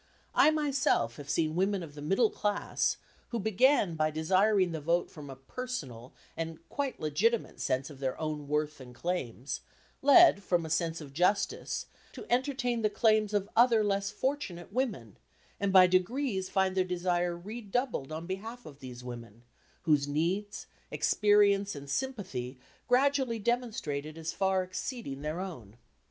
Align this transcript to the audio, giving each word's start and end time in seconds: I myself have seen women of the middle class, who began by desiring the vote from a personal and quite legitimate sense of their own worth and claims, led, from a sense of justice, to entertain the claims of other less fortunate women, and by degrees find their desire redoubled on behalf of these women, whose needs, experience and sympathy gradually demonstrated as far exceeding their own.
I 0.33 0.49
myself 0.49 1.17
have 1.17 1.29
seen 1.29 1.55
women 1.55 1.83
of 1.83 1.93
the 1.93 2.01
middle 2.01 2.31
class, 2.31 2.97
who 3.29 3.37
began 3.39 3.93
by 3.93 4.09
desiring 4.09 4.71
the 4.71 4.81
vote 4.81 5.11
from 5.11 5.29
a 5.29 5.35
personal 5.35 6.11
and 6.35 6.57
quite 6.69 6.99
legitimate 6.99 7.59
sense 7.59 7.91
of 7.91 7.99
their 7.99 8.19
own 8.19 8.47
worth 8.47 8.79
and 8.81 8.95
claims, 8.95 9.61
led, 10.01 10.41
from 10.41 10.65
a 10.65 10.71
sense 10.71 11.01
of 11.01 11.13
justice, 11.13 11.85
to 12.13 12.25
entertain 12.31 12.81
the 12.81 12.89
claims 12.89 13.31
of 13.31 13.47
other 13.55 13.83
less 13.83 14.09
fortunate 14.09 14.73
women, 14.73 15.17
and 15.59 15.71
by 15.71 15.85
degrees 15.85 16.49
find 16.49 16.75
their 16.75 16.83
desire 16.83 17.37
redoubled 17.37 18.11
on 18.11 18.25
behalf 18.25 18.65
of 18.65 18.79
these 18.79 19.03
women, 19.03 19.43
whose 19.83 20.07
needs, 20.07 20.65
experience 20.89 21.75
and 21.75 21.91
sympathy 21.91 22.57
gradually 22.87 23.37
demonstrated 23.37 24.17
as 24.17 24.33
far 24.33 24.63
exceeding 24.63 25.21
their 25.21 25.39
own. 25.39 25.77